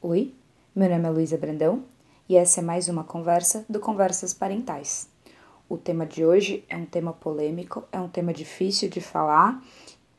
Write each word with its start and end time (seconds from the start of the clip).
Oi, 0.00 0.32
meu 0.76 0.88
nome 0.88 1.08
é 1.08 1.10
Luísa 1.10 1.36
Brandão 1.36 1.82
e 2.28 2.36
essa 2.36 2.60
é 2.60 2.62
mais 2.62 2.88
uma 2.88 3.02
conversa 3.02 3.66
do 3.68 3.80
Conversas 3.80 4.32
Parentais. 4.32 5.08
O 5.68 5.76
tema 5.76 6.06
de 6.06 6.24
hoje 6.24 6.64
é 6.68 6.76
um 6.76 6.86
tema 6.86 7.12
polêmico, 7.12 7.82
é 7.90 7.98
um 7.98 8.08
tema 8.08 8.32
difícil 8.32 8.88
de 8.88 9.00
falar 9.00 9.60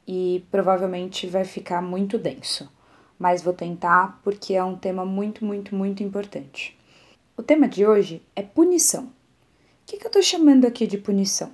e 0.05 0.45
provavelmente 0.51 1.27
vai 1.27 1.45
ficar 1.45 1.81
muito 1.81 2.17
denso, 2.17 2.69
mas 3.17 3.41
vou 3.41 3.53
tentar 3.53 4.19
porque 4.21 4.53
é 4.53 4.61
um 4.61 4.75
tema 4.75 5.05
muito, 5.05 5.45
muito, 5.45 5.73
muito 5.73 6.03
importante. 6.03 6.77
O 7.37 7.41
tema 7.41 7.65
de 7.65 7.87
hoje 7.87 8.21
é 8.35 8.41
punição. 8.41 9.05
O 9.05 9.11
que, 9.85 9.95
que 9.95 10.03
eu 10.03 10.09
estou 10.09 10.21
chamando 10.21 10.65
aqui 10.67 10.85
de 10.87 10.97
punição? 10.97 11.53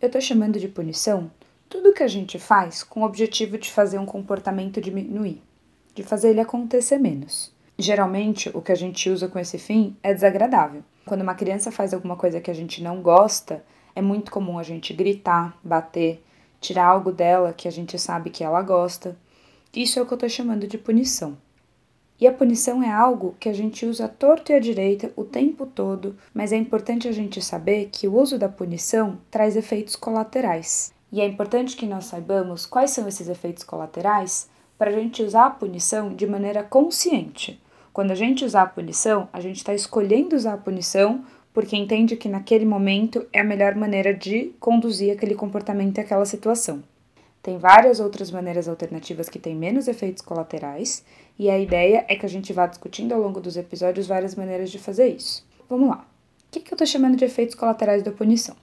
Eu 0.00 0.06
estou 0.06 0.22
chamando 0.22 0.58
de 0.58 0.66
punição 0.66 1.30
tudo 1.68 1.92
que 1.92 2.02
a 2.02 2.08
gente 2.08 2.38
faz 2.38 2.82
com 2.82 3.02
o 3.02 3.04
objetivo 3.04 3.58
de 3.58 3.70
fazer 3.70 3.98
um 3.98 4.06
comportamento 4.06 4.80
diminuir, 4.80 5.42
de 5.94 6.02
fazer 6.02 6.30
ele 6.30 6.40
acontecer 6.40 6.98
menos. 6.98 7.52
Geralmente, 7.78 8.50
o 8.54 8.60
que 8.60 8.72
a 8.72 8.76
gente 8.76 9.08
usa 9.08 9.28
com 9.28 9.38
esse 9.38 9.58
fim 9.58 9.96
é 10.02 10.12
desagradável. 10.12 10.82
Quando 11.06 11.22
uma 11.22 11.34
criança 11.34 11.70
faz 11.70 11.94
alguma 11.94 12.16
coisa 12.16 12.40
que 12.40 12.50
a 12.50 12.54
gente 12.54 12.82
não 12.82 13.00
gosta, 13.00 13.64
é 13.94 14.02
muito 14.02 14.30
comum 14.30 14.58
a 14.58 14.62
gente 14.62 14.92
gritar, 14.92 15.56
bater, 15.64 16.22
tirar 16.60 16.86
algo 16.86 17.10
dela 17.10 17.54
que 17.54 17.66
a 17.66 17.70
gente 17.72 17.98
sabe 17.98 18.30
que 18.30 18.44
ela 18.44 18.60
gosta. 18.62 19.16
Isso 19.74 19.98
é 19.98 20.02
o 20.02 20.06
que 20.06 20.12
eu 20.12 20.16
estou 20.16 20.28
chamando 20.28 20.66
de 20.66 20.76
punição. 20.76 21.38
E 22.20 22.26
a 22.26 22.32
punição 22.32 22.82
é 22.82 22.90
algo 22.90 23.34
que 23.40 23.48
a 23.48 23.52
gente 23.54 23.86
usa 23.86 24.06
torto 24.06 24.52
e 24.52 24.54
à 24.54 24.60
direita 24.60 25.10
o 25.16 25.24
tempo 25.24 25.64
todo, 25.64 26.16
mas 26.34 26.52
é 26.52 26.56
importante 26.56 27.08
a 27.08 27.12
gente 27.12 27.40
saber 27.40 27.88
que 27.90 28.06
o 28.06 28.14
uso 28.14 28.38
da 28.38 28.48
punição 28.48 29.18
traz 29.30 29.56
efeitos 29.56 29.96
colaterais. 29.96 30.92
E 31.10 31.22
é 31.22 31.26
importante 31.26 31.76
que 31.76 31.86
nós 31.86 32.04
saibamos 32.04 32.66
quais 32.66 32.90
são 32.90 33.08
esses 33.08 33.26
efeitos 33.26 33.64
colaterais 33.64 34.49
para 34.80 34.88
a 34.88 34.94
gente 34.94 35.22
usar 35.22 35.44
a 35.44 35.50
punição 35.50 36.14
de 36.14 36.26
maneira 36.26 36.62
consciente. 36.62 37.60
Quando 37.92 38.12
a 38.12 38.14
gente 38.14 38.46
usar 38.46 38.62
a 38.62 38.66
punição, 38.66 39.28
a 39.30 39.38
gente 39.38 39.58
está 39.58 39.74
escolhendo 39.74 40.34
usar 40.34 40.54
a 40.54 40.56
punição 40.56 41.22
porque 41.52 41.76
entende 41.76 42.16
que 42.16 42.30
naquele 42.30 42.64
momento 42.64 43.26
é 43.30 43.40
a 43.40 43.44
melhor 43.44 43.74
maneira 43.74 44.14
de 44.14 44.54
conduzir 44.58 45.12
aquele 45.12 45.34
comportamento 45.34 45.98
e 45.98 46.00
aquela 46.00 46.24
situação. 46.24 46.82
Tem 47.42 47.58
várias 47.58 48.00
outras 48.00 48.30
maneiras 48.30 48.68
alternativas 48.68 49.28
que 49.28 49.38
têm 49.38 49.54
menos 49.54 49.86
efeitos 49.86 50.22
colaterais, 50.22 51.04
e 51.38 51.50
a 51.50 51.58
ideia 51.58 52.06
é 52.08 52.16
que 52.16 52.24
a 52.24 52.28
gente 52.28 52.50
vá 52.50 52.66
discutindo 52.66 53.12
ao 53.12 53.20
longo 53.20 53.38
dos 53.38 53.58
episódios 53.58 54.06
várias 54.06 54.34
maneiras 54.34 54.70
de 54.70 54.78
fazer 54.78 55.08
isso. 55.08 55.46
Vamos 55.68 55.90
lá. 55.90 56.06
O 56.48 56.52
que, 56.52 56.60
que 56.60 56.72
eu 56.72 56.76
estou 56.76 56.86
chamando 56.86 57.18
de 57.18 57.24
efeitos 57.26 57.54
colaterais 57.54 58.02
da 58.02 58.12
punição? 58.12 58.56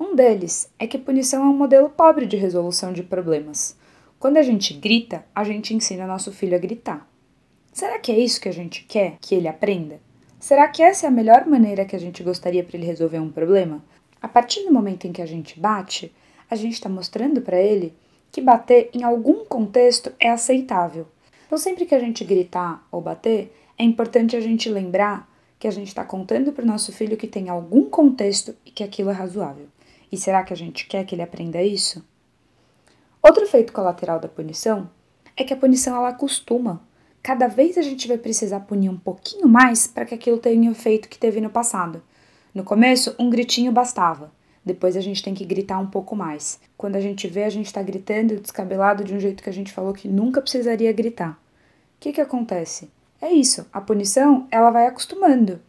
Um 0.00 0.16
deles 0.16 0.68
é 0.80 0.88
que 0.88 0.98
punição 0.98 1.44
é 1.44 1.46
um 1.46 1.56
modelo 1.56 1.88
pobre 1.90 2.26
de 2.26 2.36
resolução 2.36 2.92
de 2.92 3.04
problemas. 3.04 3.76
Quando 4.24 4.38
a 4.38 4.42
gente 4.42 4.72
grita, 4.72 5.22
a 5.34 5.44
gente 5.44 5.74
ensina 5.74 6.06
nosso 6.06 6.32
filho 6.32 6.56
a 6.56 6.58
gritar. 6.58 7.06
Será 7.70 7.98
que 7.98 8.10
é 8.10 8.18
isso 8.18 8.40
que 8.40 8.48
a 8.48 8.54
gente 8.54 8.82
quer 8.84 9.18
que 9.20 9.34
ele 9.34 9.46
aprenda? 9.46 10.00
Será 10.40 10.66
que 10.66 10.82
essa 10.82 11.04
é 11.04 11.08
a 11.10 11.12
melhor 11.12 11.44
maneira 11.46 11.84
que 11.84 11.94
a 11.94 11.98
gente 11.98 12.22
gostaria 12.22 12.64
para 12.64 12.78
ele 12.78 12.86
resolver 12.86 13.18
um 13.18 13.30
problema? 13.30 13.84
A 14.22 14.26
partir 14.26 14.64
do 14.64 14.72
momento 14.72 15.06
em 15.06 15.12
que 15.12 15.20
a 15.20 15.26
gente 15.26 15.60
bate, 15.60 16.10
a 16.50 16.56
gente 16.56 16.72
está 16.72 16.88
mostrando 16.88 17.42
para 17.42 17.60
ele 17.60 17.92
que 18.32 18.40
bater 18.40 18.88
em 18.94 19.02
algum 19.02 19.44
contexto 19.44 20.10
é 20.18 20.30
aceitável. 20.30 21.06
Então, 21.44 21.58
sempre 21.58 21.84
que 21.84 21.94
a 21.94 22.00
gente 22.00 22.24
gritar 22.24 22.82
ou 22.90 23.02
bater, 23.02 23.54
é 23.76 23.84
importante 23.84 24.34
a 24.34 24.40
gente 24.40 24.70
lembrar 24.70 25.30
que 25.58 25.68
a 25.68 25.70
gente 25.70 25.88
está 25.88 26.02
contando 26.02 26.50
para 26.50 26.64
o 26.64 26.66
nosso 26.66 26.92
filho 26.92 27.18
que 27.18 27.28
tem 27.28 27.50
algum 27.50 27.90
contexto 27.90 28.56
e 28.64 28.70
que 28.70 28.82
aquilo 28.82 29.10
é 29.10 29.12
razoável. 29.12 29.66
E 30.10 30.16
será 30.16 30.42
que 30.42 30.54
a 30.54 30.56
gente 30.56 30.86
quer 30.86 31.04
que 31.04 31.14
ele 31.14 31.20
aprenda 31.20 31.62
isso? 31.62 32.02
Outro 33.26 33.42
efeito 33.42 33.72
colateral 33.72 34.20
da 34.20 34.28
punição 34.28 34.90
é 35.34 35.44
que 35.44 35.54
a 35.54 35.56
punição 35.56 35.96
ela 35.96 36.10
acostuma. 36.10 36.82
Cada 37.22 37.48
vez 37.48 37.78
a 37.78 37.80
gente 37.82 38.06
vai 38.06 38.18
precisar 38.18 38.60
punir 38.60 38.90
um 38.90 38.98
pouquinho 38.98 39.48
mais 39.48 39.86
para 39.86 40.04
que 40.04 40.14
aquilo 40.14 40.36
tenha 40.36 40.68
o 40.68 40.72
efeito 40.72 41.08
que 41.08 41.16
teve 41.16 41.40
no 41.40 41.48
passado. 41.48 42.02
No 42.54 42.62
começo, 42.62 43.16
um 43.18 43.30
gritinho 43.30 43.72
bastava. 43.72 44.30
Depois 44.62 44.94
a 44.94 45.00
gente 45.00 45.22
tem 45.22 45.32
que 45.32 45.46
gritar 45.46 45.78
um 45.78 45.86
pouco 45.86 46.14
mais. 46.14 46.60
Quando 46.76 46.96
a 46.96 47.00
gente 47.00 47.26
vê, 47.26 47.44
a 47.44 47.48
gente 47.48 47.64
está 47.64 47.80
gritando 47.82 48.38
descabelado 48.38 49.02
de 49.02 49.14
um 49.14 49.18
jeito 49.20 49.42
que 49.42 49.48
a 49.48 49.54
gente 49.54 49.72
falou 49.72 49.94
que 49.94 50.06
nunca 50.06 50.42
precisaria 50.42 50.92
gritar. 50.92 51.30
O 51.96 52.00
que, 52.00 52.12
que 52.12 52.20
acontece? 52.20 52.90
É 53.22 53.32
isso, 53.32 53.66
a 53.72 53.80
punição 53.80 54.46
ela 54.50 54.70
vai 54.70 54.86
acostumando. 54.86 55.62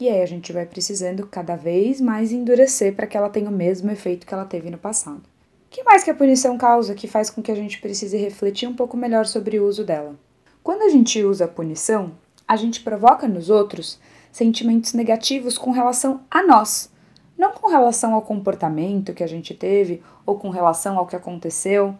E 0.00 0.08
aí 0.08 0.22
a 0.22 0.26
gente 0.26 0.50
vai 0.50 0.64
precisando 0.64 1.26
cada 1.26 1.56
vez 1.56 2.00
mais 2.00 2.32
endurecer 2.32 2.94
para 2.96 3.06
que 3.06 3.18
ela 3.18 3.28
tenha 3.28 3.50
o 3.50 3.52
mesmo 3.52 3.90
efeito 3.90 4.26
que 4.26 4.32
ela 4.32 4.46
teve 4.46 4.70
no 4.70 4.78
passado. 4.78 5.35
Que 5.70 5.82
mais 5.82 6.04
que 6.04 6.10
a 6.10 6.14
punição 6.14 6.56
causa 6.56 6.94
que 6.94 7.08
faz 7.08 7.28
com 7.28 7.42
que 7.42 7.52
a 7.52 7.54
gente 7.54 7.80
precise 7.80 8.16
refletir 8.16 8.68
um 8.68 8.74
pouco 8.74 8.96
melhor 8.96 9.26
sobre 9.26 9.58
o 9.58 9.66
uso 9.66 9.84
dela? 9.84 10.16
Quando 10.62 10.82
a 10.82 10.88
gente 10.88 11.22
usa 11.22 11.44
a 11.44 11.48
punição, 11.48 12.12
a 12.46 12.56
gente 12.56 12.80
provoca 12.80 13.28
nos 13.28 13.50
outros 13.50 13.98
sentimentos 14.30 14.92
negativos 14.92 15.58
com 15.58 15.70
relação 15.70 16.20
a 16.30 16.42
nós, 16.42 16.90
não 17.36 17.52
com 17.52 17.68
relação 17.68 18.14
ao 18.14 18.22
comportamento 18.22 19.14
que 19.14 19.24
a 19.24 19.26
gente 19.26 19.54
teve 19.54 20.02
ou 20.24 20.38
com 20.38 20.50
relação 20.50 20.98
ao 20.98 21.06
que 21.06 21.16
aconteceu. 21.16 21.94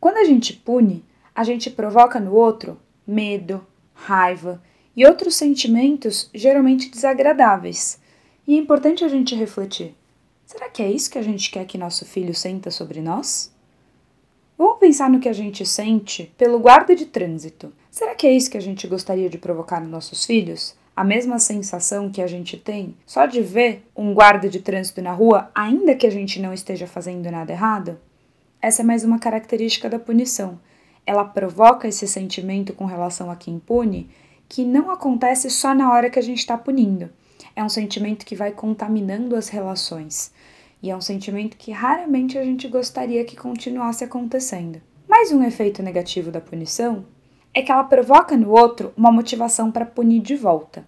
Quando 0.00 0.18
a 0.18 0.24
gente 0.24 0.52
pune, 0.52 1.04
a 1.34 1.44
gente 1.44 1.70
provoca 1.70 2.18
no 2.18 2.34
outro 2.34 2.78
medo, 3.06 3.64
raiva 3.94 4.62
e 4.96 5.06
outros 5.06 5.36
sentimentos 5.36 6.28
geralmente 6.34 6.90
desagradáveis. 6.90 8.00
E 8.46 8.56
é 8.56 8.58
importante 8.58 9.04
a 9.04 9.08
gente 9.08 9.34
refletir: 9.34 9.94
será 10.48 10.70
que 10.70 10.82
é 10.82 10.90
isso 10.90 11.10
que 11.10 11.18
a 11.18 11.22
gente 11.22 11.50
quer 11.50 11.66
que 11.66 11.76
nosso 11.76 12.06
filho 12.06 12.34
senta 12.34 12.70
sobre 12.70 13.02
nós? 13.02 13.52
Vamos 14.56 14.78
pensar 14.78 15.10
no 15.10 15.20
que 15.20 15.28
a 15.28 15.32
gente 15.32 15.66
sente 15.66 16.32
pelo 16.38 16.58
guarda 16.58 16.96
de 16.96 17.04
trânsito. 17.04 17.70
Será 17.90 18.14
que 18.14 18.26
é 18.26 18.32
isso 18.32 18.50
que 18.50 18.56
a 18.56 18.62
gente 18.62 18.86
gostaria 18.86 19.28
de 19.28 19.36
provocar 19.36 19.78
nos 19.78 19.90
nossos 19.90 20.24
filhos? 20.24 20.74
A 20.96 21.04
mesma 21.04 21.38
sensação 21.38 22.10
que 22.10 22.22
a 22.22 22.26
gente 22.26 22.56
tem 22.56 22.96
só 23.04 23.26
de 23.26 23.42
ver 23.42 23.86
um 23.94 24.14
guarda 24.14 24.48
de 24.48 24.60
trânsito 24.60 25.02
na 25.02 25.12
rua, 25.12 25.50
ainda 25.54 25.94
que 25.94 26.06
a 26.06 26.10
gente 26.10 26.40
não 26.40 26.54
esteja 26.54 26.86
fazendo 26.86 27.30
nada 27.30 27.52
errado? 27.52 28.00
Essa 28.60 28.80
é 28.80 28.84
mais 28.86 29.04
uma 29.04 29.18
característica 29.18 29.90
da 29.90 29.98
punição. 29.98 30.58
Ela 31.04 31.26
provoca 31.26 31.86
esse 31.86 32.08
sentimento 32.08 32.72
com 32.72 32.86
relação 32.86 33.30
a 33.30 33.36
quem 33.36 33.58
pune 33.58 34.08
que 34.48 34.64
não 34.64 34.90
acontece 34.90 35.50
só 35.50 35.74
na 35.74 35.92
hora 35.92 36.08
que 36.08 36.18
a 36.18 36.22
gente 36.22 36.38
está 36.38 36.56
punindo. 36.56 37.10
É 37.54 37.62
um 37.62 37.68
sentimento 37.68 38.24
que 38.24 38.36
vai 38.36 38.52
contaminando 38.52 39.36
as 39.36 39.48
relações. 39.48 40.32
E 40.82 40.90
é 40.90 40.96
um 40.96 41.00
sentimento 41.00 41.56
que 41.56 41.72
raramente 41.72 42.38
a 42.38 42.44
gente 42.44 42.68
gostaria 42.68 43.24
que 43.24 43.36
continuasse 43.36 44.04
acontecendo. 44.04 44.80
Mais 45.08 45.32
um 45.32 45.42
efeito 45.42 45.82
negativo 45.82 46.30
da 46.30 46.40
punição 46.40 47.04
é 47.52 47.62
que 47.62 47.72
ela 47.72 47.82
provoca 47.82 48.36
no 48.36 48.50
outro 48.50 48.92
uma 48.96 49.10
motivação 49.10 49.72
para 49.72 49.84
punir 49.84 50.20
de 50.20 50.36
volta. 50.36 50.86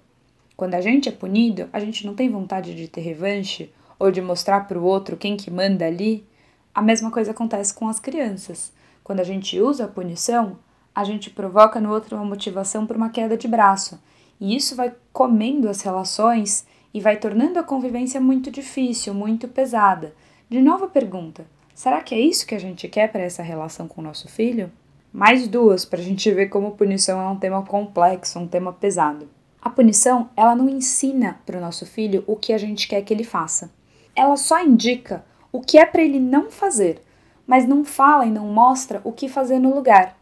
Quando 0.57 0.75
a 0.75 0.81
gente 0.81 1.09
é 1.09 1.13
punido, 1.13 1.69
a 1.73 1.81
gente 1.81 2.07
não 2.07 2.15
tem 2.15 2.31
vontade 2.31 2.75
de 2.75 2.87
ter 2.87 3.01
revanche 3.01 3.73
ou 3.99 4.13
de 4.13 4.21
mostrar 4.21 4.69
para 4.69 4.79
o 4.79 4.85
outro 4.85 5.17
quem 5.17 5.37
que 5.37 5.51
manda 5.51 5.85
ali. 5.85 6.25
A 6.73 6.81
mesma 6.81 7.11
coisa 7.11 7.33
acontece 7.33 7.75
com 7.75 7.89
as 7.89 7.99
crianças. 7.99 8.73
Quando 9.03 9.19
a 9.19 9.25
gente 9.25 9.59
usa 9.61 9.87
a 9.87 9.89
punição, 9.89 10.59
a 10.95 11.03
gente 11.03 11.31
provoca 11.31 11.81
no 11.81 11.91
outro 11.91 12.15
uma 12.17 12.25
motivação 12.25 12.87
para 12.87 12.97
uma 12.97 13.11
queda 13.11 13.37
de 13.37 13.49
braço. 13.49 14.01
E 14.41 14.55
isso 14.55 14.77
vai 14.77 14.95
comendo 15.13 15.69
as 15.69 15.83
relações 15.83 16.65
e 16.93 17.01
vai 17.01 17.17
tornando 17.17 17.59
a 17.59 17.63
convivência 17.63 18.21
muito 18.21 18.51
difícil, 18.51 19.15
muito 19.15 19.49
pesada. 19.49 20.15
De 20.49 20.61
novo 20.61 20.87
a 20.87 20.89
pergunta: 20.89 21.47
será 21.75 22.01
que 22.01 22.15
é 22.15 22.21
isso 22.21 22.47
que 22.47 22.55
a 22.55 22.61
gente 22.61 22.89
quer 22.89 23.11
para 23.11 23.23
essa 23.23 23.43
relação 23.43 23.87
com 23.87 24.01
o 24.01 24.05
nosso 24.05 24.29
filho? 24.29 24.71
Mais 25.13 25.49
duas 25.49 25.85
para 25.85 26.01
a 26.01 26.03
gente 26.03 26.31
ver 26.33 26.47
como 26.49 26.73
punição 26.73 27.21
é 27.21 27.29
um 27.29 27.39
tema 27.39 27.63
complexo, 27.65 28.39
um 28.39 28.47
tema 28.47 28.73
pesado. 28.73 29.29
A 29.61 29.69
punição, 29.69 30.31
ela 30.37 30.55
não 30.55 30.69
ensina 30.69 31.41
para 31.45 31.59
o 31.59 31.61
nosso 31.61 31.85
filho 31.85 32.25
o 32.27 32.37
que 32.37 32.53
a 32.53 32.59
gente 32.59 32.89
quer 32.89 33.03
que 33.03 33.13
ele 33.13 33.25
faça. 33.25 33.71
Ela 34.15 34.37
só 34.37 34.63
indica 34.63 35.25
o 35.53 35.61
que 35.61 35.79
é 35.79 35.85
para 35.85 36.03
ele 36.03 36.21
não 36.21 36.51
fazer, 36.51 37.03
mas 37.47 37.67
não 37.67 37.85
fala 37.85 38.25
e 38.25 38.31
não 38.31 38.47
mostra 38.47 39.01
o 39.03 39.13
que 39.13 39.29
fazer 39.29 39.59
no 39.59 39.75
lugar. 39.75 40.17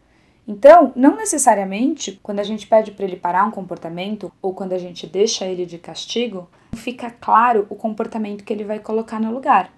Então, 0.51 0.95
não 0.97 1.15
necessariamente 1.15 2.19
quando 2.23 2.41
a 2.41 2.43
gente 2.43 2.67
pede 2.67 2.91
para 2.93 3.05
ele 3.05 3.17
parar 3.17 3.45
um 3.45 3.51
comportamento 3.51 4.33
ou 4.41 4.55
quando 4.55 4.73
a 4.73 4.79
gente 4.79 5.07
deixa 5.07 5.45
ele 5.45 5.67
de 5.67 5.77
castigo, 5.77 6.49
fica 6.75 7.11
claro 7.11 7.67
o 7.69 7.77
comportamento 7.77 8.43
que 8.43 8.51
ele 8.51 8.65
vai 8.65 8.79
colocar 8.79 9.21
no 9.21 9.31
lugar. 9.31 9.71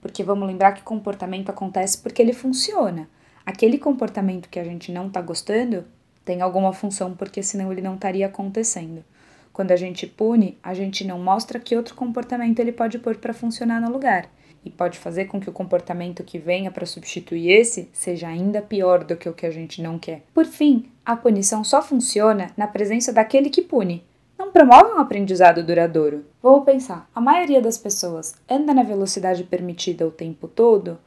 Porque 0.00 0.24
vamos 0.24 0.48
lembrar 0.48 0.72
que 0.72 0.80
comportamento 0.80 1.50
acontece 1.50 1.98
porque 1.98 2.22
ele 2.22 2.32
funciona. 2.32 3.06
Aquele 3.44 3.76
comportamento 3.76 4.48
que 4.48 4.58
a 4.58 4.64
gente 4.64 4.90
não 4.90 5.08
está 5.08 5.20
gostando 5.20 5.84
tem 6.24 6.40
alguma 6.40 6.72
função, 6.72 7.14
porque 7.14 7.42
senão 7.42 7.70
ele 7.70 7.82
não 7.82 7.96
estaria 7.96 8.26
acontecendo. 8.26 9.04
Quando 9.52 9.72
a 9.72 9.76
gente 9.76 10.06
pune, 10.06 10.56
a 10.62 10.72
gente 10.72 11.06
não 11.06 11.18
mostra 11.18 11.60
que 11.60 11.76
outro 11.76 11.94
comportamento 11.94 12.60
ele 12.60 12.72
pode 12.72 12.98
pôr 12.98 13.16
para 13.16 13.34
funcionar 13.34 13.78
no 13.78 13.92
lugar 13.92 14.26
e 14.68 14.70
pode 14.70 14.98
fazer 14.98 15.24
com 15.24 15.40
que 15.40 15.48
o 15.48 15.52
comportamento 15.52 16.22
que 16.22 16.38
venha 16.38 16.70
para 16.70 16.84
substituir 16.84 17.50
esse 17.50 17.88
seja 17.92 18.28
ainda 18.28 18.60
pior 18.60 19.02
do 19.02 19.16
que 19.16 19.28
o 19.28 19.32
que 19.32 19.46
a 19.46 19.50
gente 19.50 19.80
não 19.80 19.98
quer. 19.98 20.22
Por 20.34 20.44
fim, 20.44 20.90
a 21.04 21.16
punição 21.16 21.64
só 21.64 21.80
funciona 21.80 22.50
na 22.56 22.66
presença 22.66 23.12
daquele 23.12 23.50
que 23.50 23.62
pune. 23.62 24.04
Não 24.38 24.52
promove 24.52 24.92
um 24.92 24.98
aprendizado 24.98 25.64
duradouro. 25.64 26.24
Vou 26.42 26.60
pensar: 26.62 27.08
a 27.14 27.20
maioria 27.20 27.60
das 27.60 27.78
pessoas 27.78 28.34
anda 28.48 28.74
na 28.74 28.82
velocidade 28.82 29.42
permitida 29.44 30.06
o 30.06 30.10
tempo 30.10 30.46
todo 30.46 30.98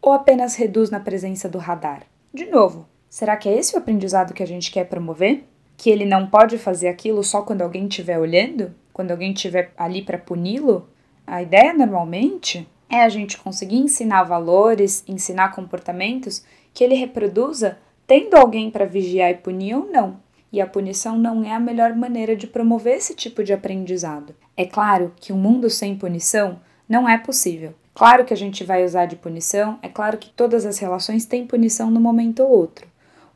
ou 0.00 0.12
apenas 0.12 0.56
reduz 0.56 0.90
na 0.90 0.98
presença 0.98 1.48
do 1.48 1.58
radar? 1.58 2.02
De 2.32 2.46
novo, 2.46 2.88
será 3.08 3.36
que 3.36 3.48
é 3.48 3.56
esse 3.56 3.76
o 3.76 3.78
aprendizado 3.78 4.32
que 4.32 4.42
a 4.42 4.46
gente 4.46 4.70
quer 4.70 4.84
promover? 4.84 5.44
que 5.80 5.88
ele 5.88 6.04
não 6.04 6.26
pode 6.26 6.58
fazer 6.58 6.88
aquilo 6.88 7.24
só 7.24 7.40
quando 7.40 7.62
alguém 7.62 7.88
estiver 7.88 8.18
olhando, 8.18 8.74
quando 8.92 9.12
alguém 9.12 9.32
estiver 9.32 9.72
ali 9.78 10.02
para 10.02 10.18
puni-lo. 10.18 10.86
A 11.26 11.42
ideia 11.42 11.72
normalmente 11.72 12.68
é 12.90 13.02
a 13.02 13.08
gente 13.08 13.38
conseguir 13.38 13.76
ensinar 13.76 14.24
valores, 14.24 15.04
ensinar 15.06 15.54
comportamentos 15.54 16.44
que 16.74 16.82
ele 16.82 16.94
reproduza 16.94 17.78
tendo 18.06 18.34
alguém 18.34 18.70
para 18.70 18.84
vigiar 18.84 19.30
e 19.30 19.34
punir 19.34 19.76
ou 19.76 19.86
não. 19.86 20.16
E 20.52 20.60
a 20.60 20.66
punição 20.66 21.16
não 21.16 21.44
é 21.44 21.52
a 21.52 21.60
melhor 21.60 21.94
maneira 21.94 22.34
de 22.34 22.48
promover 22.48 22.96
esse 22.96 23.14
tipo 23.14 23.44
de 23.44 23.52
aprendizado. 23.52 24.34
É 24.56 24.66
claro 24.66 25.12
que 25.20 25.32
um 25.32 25.38
mundo 25.38 25.70
sem 25.70 25.96
punição 25.96 26.58
não 26.88 27.08
é 27.08 27.16
possível. 27.16 27.72
Claro 27.94 28.24
que 28.24 28.34
a 28.34 28.36
gente 28.36 28.64
vai 28.64 28.84
usar 28.84 29.06
de 29.06 29.14
punição, 29.14 29.78
é 29.80 29.88
claro 29.88 30.18
que 30.18 30.30
todas 30.30 30.66
as 30.66 30.78
relações 30.78 31.24
têm 31.24 31.46
punição 31.46 31.88
no 31.90 32.00
momento 32.00 32.42
ou 32.42 32.50
outro. 32.50 32.89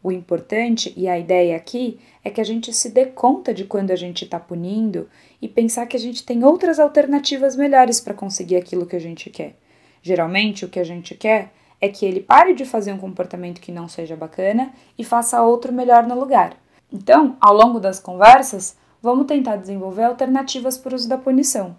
O 0.05 0.13
importante 0.13 0.93
e 0.99 1.09
a 1.09 1.19
ideia 1.19 1.57
aqui 1.57 1.99
é 2.23 2.29
que 2.29 2.39
a 2.39 2.45
gente 2.45 2.75
se 2.75 2.91
dê 2.91 3.07
conta 3.07 3.55
de 3.55 3.65
quando 3.65 3.91
a 3.91 3.97
gente 3.97 4.27
está 4.27 4.39
punindo 4.39 5.09
e 5.41 5.49
pensar 5.49 5.87
que 5.87 5.97
a 5.97 6.01
gente 6.01 6.27
tem 6.27 6.45
outras 6.45 6.79
alternativas 6.79 7.57
melhores 7.57 8.03
para 8.03 8.13
conseguir 8.13 8.57
aquilo 8.57 8.85
que 8.85 8.97
a 8.97 9.01
gente 9.01 9.31
quer. 9.31 9.57
Geralmente, 10.03 10.63
o 10.63 10.69
que 10.69 10.79
a 10.79 10.85
gente 10.85 11.15
quer 11.15 11.51
é 11.81 11.89
que 11.89 12.05
ele 12.05 12.21
pare 12.21 12.53
de 12.53 12.67
fazer 12.67 12.93
um 12.93 12.99
comportamento 12.99 13.63
que 13.63 13.73
não 13.73 13.89
seja 13.89 14.15
bacana 14.15 14.75
e 14.99 15.03
faça 15.03 15.41
outro 15.41 15.73
melhor 15.73 16.07
no 16.07 16.21
lugar. 16.21 16.55
Então, 16.93 17.39
ao 17.41 17.55
longo 17.55 17.81
das 17.81 17.99
conversas, 17.99 18.77
vamos 19.01 19.27
tentar 19.27 19.57
desenvolver 19.57 20.05
alternativas 20.05 20.77
para 20.77 20.93
o 20.93 20.97
uso 20.97 21.09
da 21.09 21.17
punição. 21.17 21.75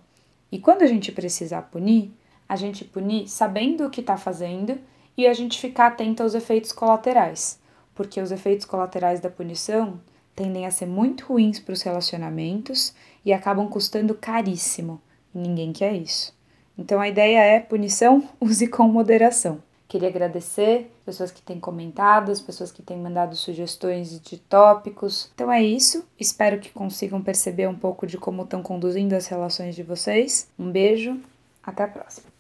E 0.52 0.58
quando 0.58 0.82
a 0.82 0.88
gente 0.88 1.12
precisar 1.12 1.62
punir, 1.62 2.12
a 2.50 2.56
gente 2.56 2.84
punir 2.86 3.28
sabendo 3.28 3.86
o 3.86 3.90
que 3.92 4.02
está 4.02 4.18
fazendo 4.18 4.80
e 5.16 5.28
a 5.28 5.34
gente 5.34 5.60
ficar 5.60 5.88
atento 5.88 6.24
aos 6.24 6.34
efeitos 6.34 6.72
colaterais, 6.72 7.64
porque 7.96 8.22
os 8.22 8.32
efeitos 8.32 8.66
colaterais 8.66 9.20
da 9.20 9.30
punição 9.30 10.00
tendem 10.36 10.66
a 10.66 10.72
ser 10.72 10.86
muito 10.86 11.26
ruins 11.26 11.60
para 11.60 11.74
os 11.74 11.82
relacionamentos 11.82 12.94
e 13.24 13.32
acabam 13.32 13.68
custando 13.70 14.14
caríssimo. 14.14 15.02
Ninguém 15.34 15.72
quer 15.72 15.94
isso. 15.94 16.36
Então 16.78 17.00
a 17.00 17.08
ideia 17.08 17.40
é 17.40 17.60
punição, 17.60 18.28
use 18.40 18.68
com 18.68 18.88
moderação. 18.88 19.64
Queria 19.88 20.10
agradecer 20.10 20.92
pessoas 21.06 21.32
que 21.32 21.42
têm 21.42 21.60
comentado, 21.60 22.32
as 22.32 22.42
pessoas 22.42 22.72
que 22.72 22.82
têm 22.82 22.98
mandado 22.98 23.36
sugestões 23.36 24.20
de 24.20 24.38
tópicos. 24.38 25.32
Então 25.36 25.52
é 25.52 25.64
isso. 25.64 26.06
Espero 26.20 26.60
que 26.60 26.72
consigam 26.72 27.22
perceber 27.22 27.68
um 27.68 27.76
pouco 27.76 28.06
de 28.06 28.18
como 28.18 28.44
estão 28.44 28.64
conduzindo 28.64 29.14
as 29.14 29.28
relações 29.28 29.76
de 29.76 29.84
vocês. 29.84 30.50
Um 30.58 30.72
beijo, 30.72 31.20
até 31.64 31.84
a 31.84 31.88
próxima. 31.88 32.35